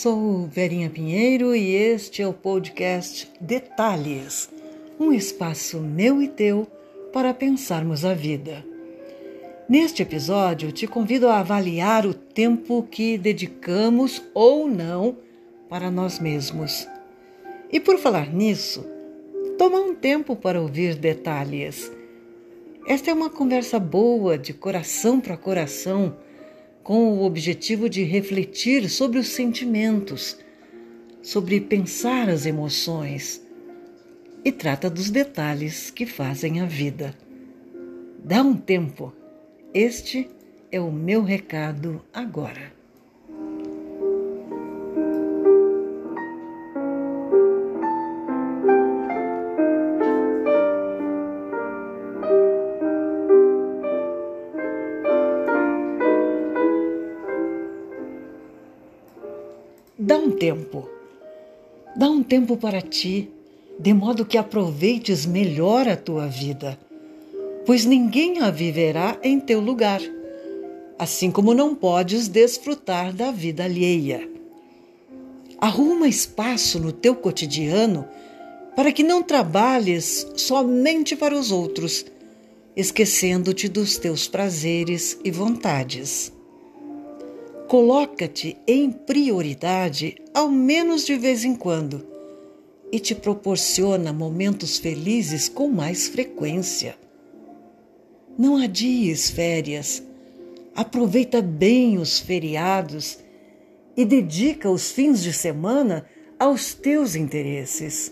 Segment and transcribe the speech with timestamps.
[0.00, 4.48] Sou Verinha Pinheiro e este é o podcast Detalhes
[4.96, 6.68] um espaço meu e teu
[7.12, 8.64] para pensarmos a vida.
[9.68, 15.16] Neste episódio, te convido a avaliar o tempo que dedicamos ou não
[15.68, 16.86] para nós mesmos.
[17.72, 18.86] E por falar nisso,
[19.58, 21.90] toma um tempo para ouvir detalhes.
[22.86, 26.14] Esta é uma conversa boa, de coração para coração
[26.88, 30.38] com o objetivo de refletir sobre os sentimentos,
[31.20, 33.46] sobre pensar as emoções
[34.42, 37.14] e trata dos detalhes que fazem a vida.
[38.24, 39.12] Dá um tempo.
[39.74, 40.30] Este
[40.72, 42.77] é o meu recado agora.
[60.08, 60.88] Dá um tempo.
[61.94, 63.28] Dá um tempo para ti,
[63.78, 66.78] de modo que aproveites melhor a tua vida,
[67.66, 70.00] pois ninguém a viverá em teu lugar,
[70.98, 74.26] assim como não podes desfrutar da vida alheia.
[75.60, 78.08] Arruma espaço no teu cotidiano
[78.74, 82.06] para que não trabalhes somente para os outros,
[82.74, 86.32] esquecendo-te dos teus prazeres e vontades.
[87.68, 92.06] Coloca-te em prioridade, ao menos de vez em quando,
[92.90, 96.96] e te proporciona momentos felizes com mais frequência.
[98.38, 100.02] Não adies férias.
[100.74, 103.18] Aproveita bem os feriados
[103.94, 106.06] e dedica os fins de semana
[106.38, 108.10] aos teus interesses.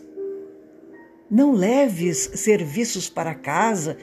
[1.30, 3.96] Não leves serviços para casa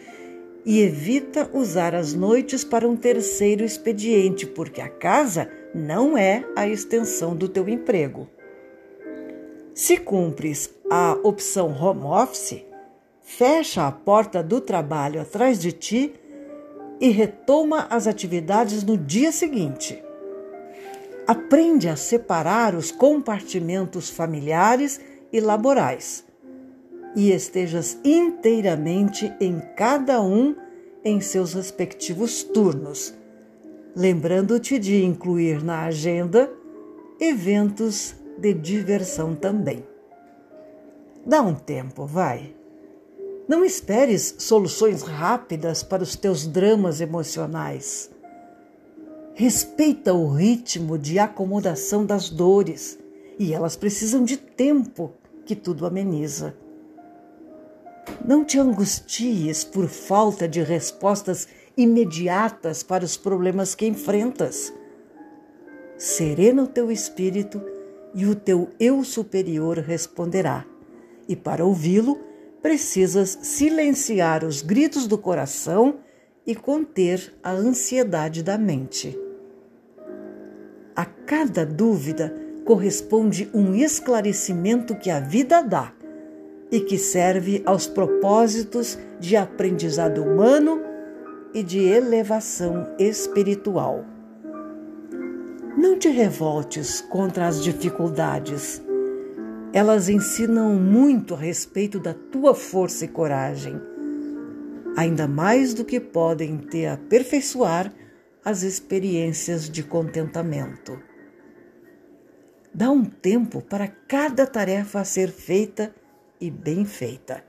[0.66, 6.68] e evita usar as noites para um terceiro expediente, porque a casa não é a
[6.68, 8.28] extensão do teu emprego.
[9.74, 12.63] Se cumpres a opção home office,
[13.22, 16.13] fecha a porta do trabalho atrás de ti
[17.00, 20.01] e retoma as atividades no dia seguinte.
[21.25, 25.01] Aprende a separar os compartimentos familiares
[25.31, 26.24] e laborais
[27.16, 30.56] e estejas inteiramente em cada um
[31.03, 33.13] em seus respectivos turnos,
[33.96, 36.51] lembrando-te de incluir na agenda
[37.19, 39.84] eventos de diversão também.
[41.25, 42.56] Dá um tempo, vai.
[43.47, 48.09] Não esperes soluções rápidas para os teus dramas emocionais.
[49.35, 53.00] Respeita o ritmo de acomodação das dores
[53.38, 55.12] e elas precisam de tempo
[55.45, 56.56] que tudo ameniza.
[58.26, 61.46] Não te angusties por falta de respostas
[61.76, 64.74] imediatas para os problemas que enfrentas.
[65.98, 67.62] Serena o teu espírito
[68.14, 70.66] e o teu eu superior responderá.
[71.28, 72.18] E para ouvi-lo,
[72.62, 76.00] precisas silenciar os gritos do coração
[76.48, 79.20] e conter a ansiedade da mente.
[80.96, 85.94] A cada dúvida corresponde um esclarecimento que a vida dá
[86.74, 90.82] e que serve aos propósitos de aprendizado humano
[91.54, 94.04] e de elevação espiritual.
[95.78, 98.82] Não te revoltes contra as dificuldades.
[99.72, 103.80] Elas ensinam muito a respeito da tua força e coragem,
[104.98, 107.94] ainda mais do que podem te aperfeiçoar
[108.44, 111.00] as experiências de contentamento.
[112.74, 115.94] Dá um tempo para cada tarefa a ser feita
[116.44, 117.42] e bem feita.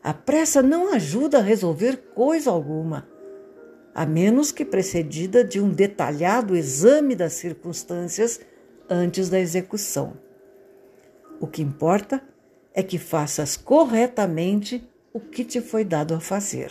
[0.00, 3.08] A pressa não ajuda a resolver coisa alguma,
[3.92, 8.40] a menos que precedida de um detalhado exame das circunstâncias
[8.88, 10.12] antes da execução.
[11.40, 12.22] O que importa
[12.72, 16.70] é que faças corretamente o que te foi dado a fazer.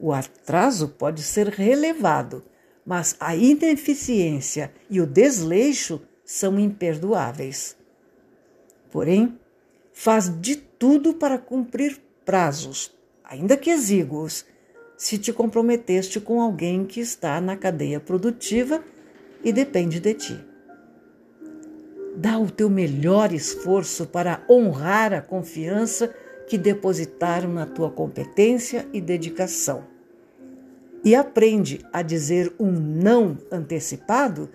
[0.00, 2.42] O atraso pode ser relevado,
[2.84, 7.76] mas a ineficiência e o desleixo são imperdoáveis.
[8.90, 9.38] Porém,
[10.00, 14.46] faz de tudo para cumprir prazos, ainda que exíguos,
[14.96, 18.80] se te comprometeste com alguém que está na cadeia produtiva
[19.42, 20.40] e depende de ti.
[22.14, 26.14] Dá o teu melhor esforço para honrar a confiança
[26.46, 29.82] que depositaram na tua competência e dedicação.
[31.04, 34.48] E aprende a dizer um não antecipado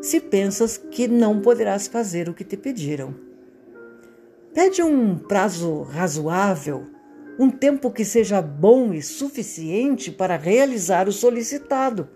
[0.00, 3.35] se pensas que não poderás fazer o que te pediram.
[4.56, 6.86] Pede um prazo razoável,
[7.38, 12.08] um tempo que seja bom e suficiente para realizar o solicitado.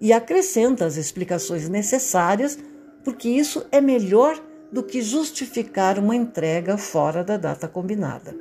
[0.00, 2.58] e acrescenta as explicações necessárias,
[3.04, 4.42] porque isso é melhor
[4.72, 8.34] do que justificar uma entrega fora da data combinada.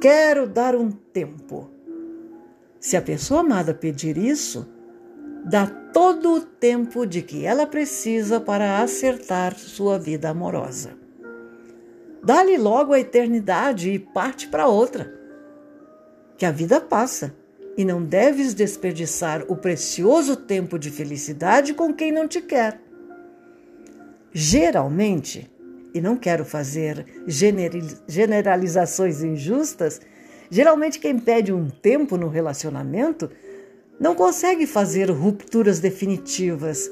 [0.00, 1.68] Quero dar um tempo.
[2.78, 4.68] Se a pessoa amada pedir isso,
[5.44, 11.07] dá todo o tempo de que ela precisa para acertar sua vida amorosa.
[12.28, 15.10] Dá-lhe logo a eternidade e parte para outra.
[16.36, 17.34] Que a vida passa
[17.74, 22.78] e não deves desperdiçar o precioso tempo de felicidade com quem não te quer.
[24.30, 25.50] Geralmente,
[25.94, 27.06] e não quero fazer
[28.06, 29.98] generalizações injustas,
[30.50, 33.30] geralmente quem pede um tempo no relacionamento
[33.98, 36.90] não consegue fazer rupturas definitivas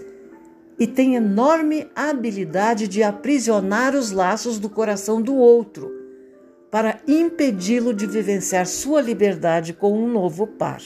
[0.78, 5.90] e tem enorme habilidade de aprisionar os laços do coração do outro
[6.70, 10.82] para impedi-lo de vivenciar sua liberdade com um novo par.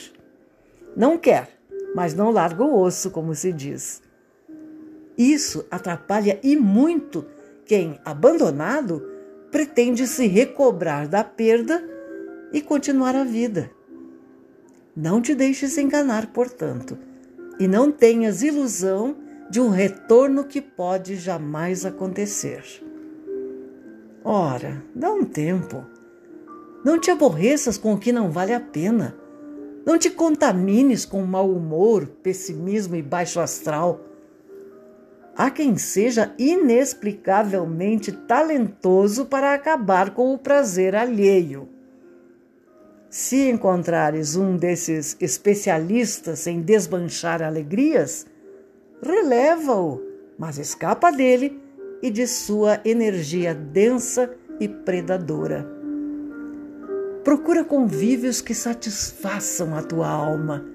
[0.95, 1.49] Não quer,
[1.93, 4.01] mas não larga o osso, como se diz.
[5.17, 7.25] Isso atrapalha e muito
[7.65, 9.05] quem, abandonado,
[9.51, 11.83] pretende se recobrar da perda
[12.53, 13.69] e continuar a vida.
[14.95, 16.97] Não te deixes enganar, portanto,
[17.59, 19.15] e não tenhas ilusão
[19.51, 22.63] de um retorno que pode jamais acontecer.
[24.23, 25.83] Ora, dá um tempo.
[26.85, 29.13] Não te aborreças com o que não vale a pena.
[29.85, 33.99] Não te contamines com mau humor, pessimismo e baixo astral.
[35.35, 41.67] Há quem seja inexplicavelmente talentoso para acabar com o prazer alheio.
[43.09, 48.30] Se encontrares um desses especialistas em desmanchar alegrias,
[49.01, 50.01] releva-o,
[50.37, 51.61] mas escapa dele
[52.01, 55.67] e de sua energia densa e predadora.
[57.23, 60.65] Procura convívios que satisfaçam a tua alma,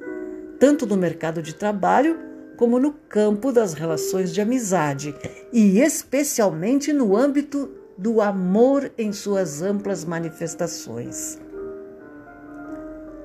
[0.60, 2.18] tanto no mercado de trabalho
[2.56, 5.14] como no campo das relações de amizade
[5.52, 11.38] e especialmente no âmbito do amor em suas amplas manifestações.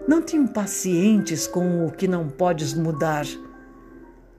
[0.08, 3.26] Não te impacientes com o que não podes mudar.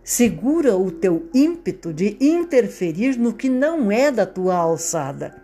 [0.05, 5.43] Segura o teu ímpeto de interferir no que não é da tua alçada.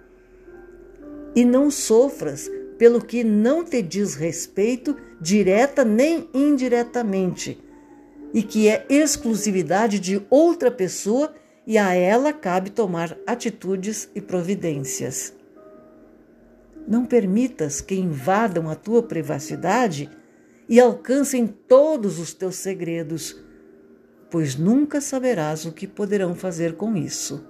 [1.35, 7.63] E não sofras pelo que não te diz respeito, direta nem indiretamente,
[8.33, 11.35] e que é exclusividade de outra pessoa
[11.67, 15.35] e a ela cabe tomar atitudes e providências.
[16.87, 20.11] Não permitas que invadam a tua privacidade
[20.69, 23.37] e alcancem todos os teus segredos,
[24.31, 27.45] pois nunca saberás o que poderão fazer com isso.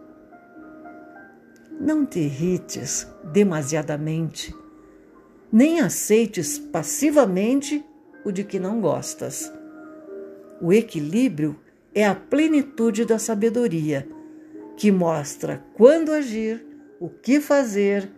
[1.81, 4.55] Não te irrites demasiadamente,
[5.53, 7.85] nem aceites passivamente
[8.25, 9.53] o de que não gostas.
[10.61, 11.59] O equilíbrio
[11.95, 14.09] é a plenitude da sabedoria,
[14.77, 16.65] que mostra quando agir,
[17.01, 18.11] o que fazer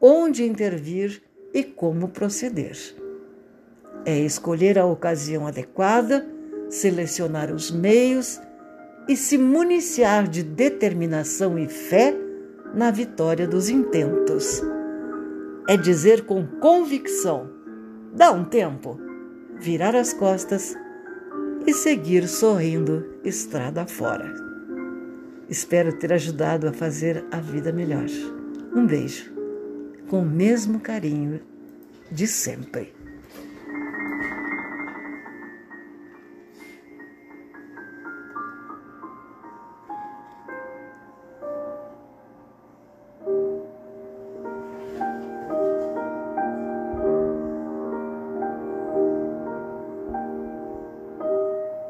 [0.00, 1.22] onde intervir
[1.52, 2.76] e como proceder.
[4.04, 6.26] É escolher a ocasião adequada,
[6.68, 8.40] selecionar os meios
[9.08, 12.14] e se municiar de determinação e fé
[12.74, 14.62] na vitória dos intentos.
[15.68, 17.50] É dizer com convicção:
[18.14, 19.00] dá um tempo,
[19.58, 20.74] virar as costas
[21.66, 24.34] e seguir sorrindo estrada fora.
[25.48, 28.06] Espero ter ajudado a fazer a vida melhor.
[28.74, 29.32] Um beijo
[30.08, 31.40] com o mesmo carinho
[32.10, 32.97] de sempre.